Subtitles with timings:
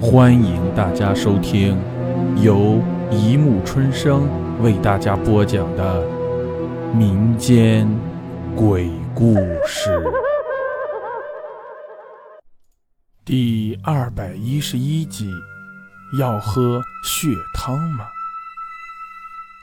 [0.00, 1.76] 欢迎大家收听
[2.40, 4.28] 由一木春生
[4.62, 6.06] 为大家播讲的
[6.94, 7.88] 民间
[8.54, 9.34] 鬼故
[9.66, 10.00] 事
[13.24, 15.32] 第二百一十一集。
[16.18, 18.06] 要喝血汤吗？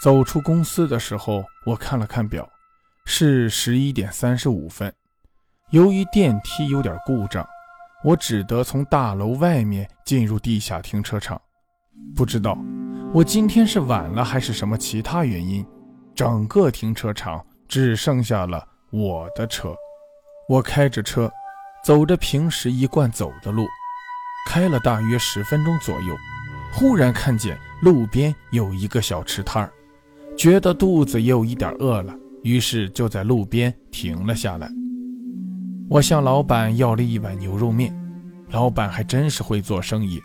[0.00, 2.48] 走出公司的时候，我看了看表，
[3.04, 4.92] 是十一点三十五分。
[5.70, 7.46] 由于电梯有点故障。
[8.04, 11.40] 我只得从大楼外面进入地下停车场。
[12.16, 12.58] 不知道
[13.12, 15.64] 我今天是晚了还是什么其他原因，
[16.14, 19.74] 整个停车场只剩下了我的车。
[20.48, 21.30] 我开着车，
[21.84, 23.64] 走着平时一贯走的路，
[24.48, 26.16] 开了大约十分钟左右，
[26.72, 29.72] 忽然看见路边有一个小吃摊儿，
[30.36, 34.68] 觉得肚子也有一点饿了，于是就在路边停了下来。
[35.88, 37.94] 我向老板要了一碗牛肉面，
[38.50, 40.22] 老板还真是会做生意。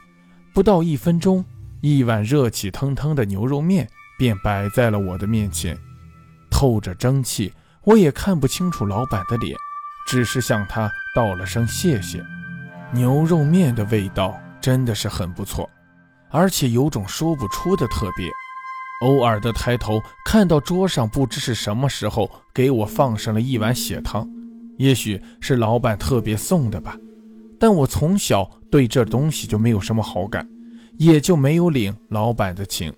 [0.54, 1.44] 不到一分钟，
[1.82, 5.78] 一碗热气腾腾的牛肉面便摆在了我的面前，
[6.50, 9.56] 透着蒸汽，我也看不清楚老板的脸，
[10.08, 12.24] 只是向他道了声谢谢。
[12.94, 15.70] 牛肉面的味道真的是很不错，
[16.30, 18.30] 而且有种说不出的特别。
[19.02, 24.28] 偶尔的抬头看到桌上不知是什么时候给我放上了一碗血汤。
[24.78, 26.98] 也许是老板特别送的吧，
[27.60, 30.48] 但我从小对这东西就没有什么好感，
[30.98, 32.94] 也就没有领老板的情。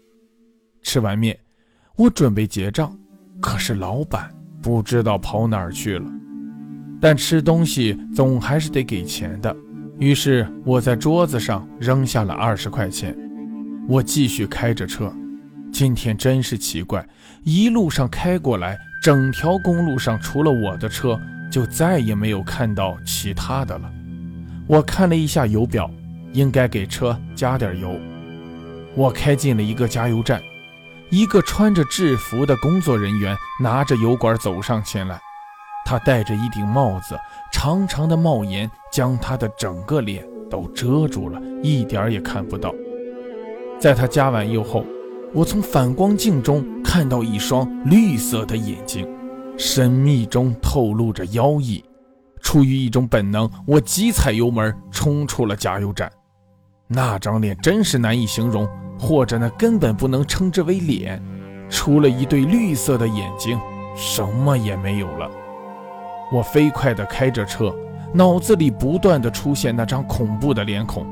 [0.82, 1.38] 吃完面，
[1.96, 2.98] 我准备结账，
[3.42, 4.30] 可是老板
[4.62, 6.06] 不知道跑哪儿去了。
[7.02, 9.56] 但吃东西总还是得给钱的，
[10.00, 13.18] 于是我在桌子上扔下了二十块钱。
[13.88, 15.12] 我继续开着车，
[15.72, 17.08] 今天真是奇怪，
[17.44, 21.20] 一路上开过来，整条公路上除了我的车。
[21.50, 23.92] 就再也没有看到其他的了。
[24.68, 25.90] 我看了一下油表，
[26.34, 27.96] 应该给车加点油。
[28.96, 30.42] 我开进了一个加油站，
[31.10, 35.20] 一个穿着制服的工作人员拿着油管走上前来。
[35.86, 37.18] 他戴着一顶帽子，
[37.52, 42.72] 长长的帽檐将他的整个脸都遮住了，一点也看不到。
[43.80, 44.86] 在他加完油后，
[45.34, 49.08] 我从反光镜中看到一双绿色的眼睛。
[49.60, 51.84] 神秘中透露着妖异，
[52.42, 56.10] 出于一种本能，我急踩油门冲出了加油站。
[56.88, 58.66] 那张脸真是难以形容，
[58.98, 61.22] 或者那根本不能称之为脸，
[61.70, 63.60] 除了一对绿色的眼睛，
[63.98, 65.30] 什么也没有了。
[66.32, 67.76] 我飞快地开着车，
[68.14, 71.06] 脑子里不断地出现那张恐怖的脸孔，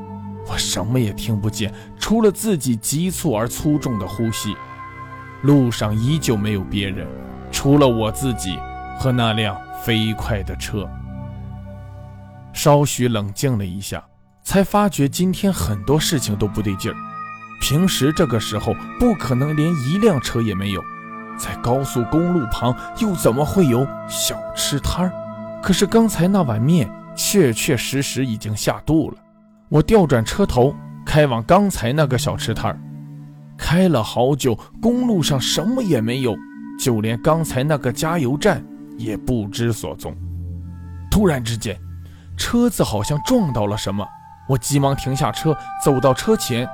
[0.48, 1.70] 我什么也听不见，
[2.00, 4.56] 除了自己急促而粗重的呼吸。
[5.42, 7.06] 路上依旧没有别人。
[7.52, 8.58] 除了我自己
[9.00, 10.88] 和那辆飞快的车，
[12.54, 14.04] 稍许冷静了一下，
[14.44, 16.96] 才发觉今天很多事情都不对劲儿。
[17.60, 20.82] 平时这个时候不可能连一辆车也没有，
[21.38, 25.12] 在高速公路旁又怎么会有小吃摊儿？
[25.62, 29.18] 可是刚才那碗面确确实实已经下肚了。
[29.70, 30.76] 我调转车头，
[31.06, 32.80] 开往刚才那个小吃摊儿，
[33.58, 36.36] 开了好久，公路上什么也没有。
[36.78, 38.64] 就连刚才那个加油站
[38.98, 40.16] 也不知所踪。
[41.10, 41.76] 突然之间，
[42.38, 44.08] 车子好像撞到了什么，
[44.48, 46.68] 我急忙停下车，走到车前，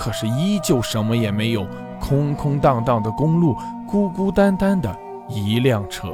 [0.00, 1.66] 可是依旧什么也没有，
[2.00, 4.96] 空空荡荡的公路，孤孤单单的
[5.28, 6.08] 一辆车。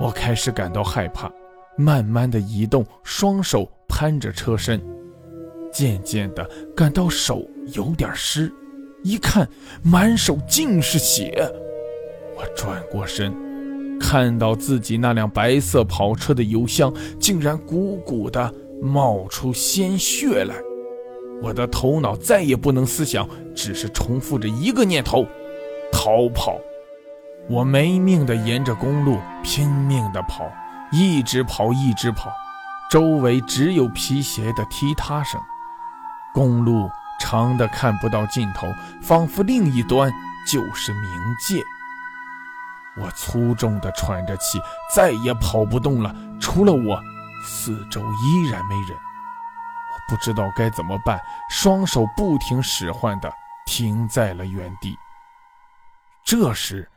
[0.00, 1.30] 我开始感到害怕，
[1.76, 4.82] 慢慢的移动，双手攀着车身，
[5.72, 8.52] 渐渐的感到手有点湿，
[9.02, 9.46] 一看，
[9.82, 11.48] 满手尽是血。
[12.56, 13.34] 转过身，
[13.98, 20.54] 看到自己那辆白色跑车的油箱竟然鼓鼓的冒出鲜血来。
[21.42, 25.26] 我的头脑再也不能思想，只是重复着一个念头：
[25.92, 26.58] 逃跑。
[27.48, 30.50] 我没命的沿着公路拼命的跑，
[30.90, 32.32] 一直跑，一直跑，
[32.90, 35.38] 周围只有皮鞋的踢踏声。
[36.32, 36.88] 公路
[37.20, 38.66] 长的看不到尽头，
[39.02, 40.10] 仿佛另一端
[40.50, 41.06] 就是冥
[41.46, 41.62] 界。
[42.96, 44.60] 我粗重地喘着气，
[44.94, 46.14] 再也跑不动了。
[46.40, 47.02] 除了我，
[47.44, 48.90] 四周依然没人。
[48.90, 51.20] 我不知道该怎么办，
[51.50, 53.32] 双手不停使唤地
[53.66, 54.96] 停在了原地。
[56.24, 56.88] 这时，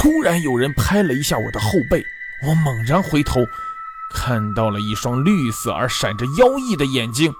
[0.00, 2.02] 突然有人拍了一下我的后背，
[2.46, 3.40] 我猛然回头，
[4.14, 7.32] 看到了一双绿色而闪着妖异的眼睛。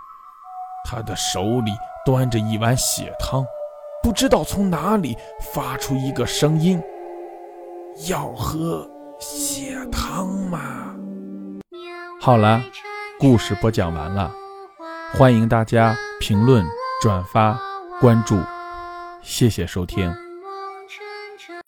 [0.87, 1.73] 他的手里
[2.05, 3.45] 端着一碗血汤，
[4.03, 5.17] 不知道从哪里
[5.55, 6.83] 发出一个声音。
[8.08, 8.88] 要喝
[9.20, 10.94] 血汤吗？
[12.20, 12.61] 好了，
[13.19, 14.32] 故事播讲完了，
[15.12, 16.67] 欢迎大家评论、
[17.00, 17.58] 转发、
[18.00, 18.37] 关注，
[19.23, 20.24] 谢谢收听。